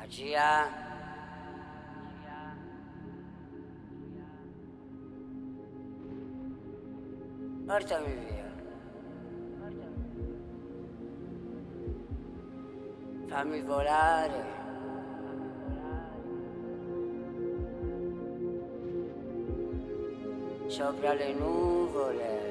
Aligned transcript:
Magia. 0.00 0.66
Portami 7.66 8.14
via. 8.14 8.48
Fammi 13.28 13.60
volare. 13.60 14.44
Sopra 20.66 21.12
le 21.12 21.32
nuvole. 21.34 22.49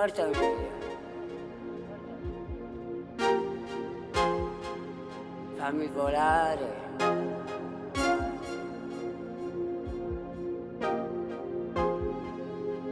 Portami 0.00 0.32
via. 0.32 0.56
Fammi 5.56 5.88
volare. 5.88 6.70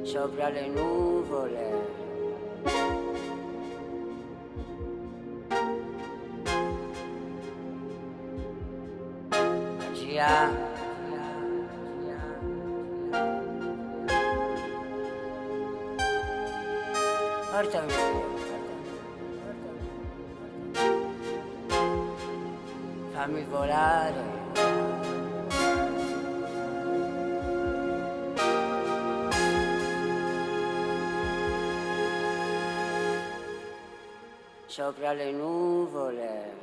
Sopra 0.02 0.50
le 0.50 0.68
nuvole. 0.68 1.97
Fammi 23.12 23.44
volare. 23.50 24.36
Sopra 34.66 35.12
le 35.12 35.33
nuvole. 35.33 36.58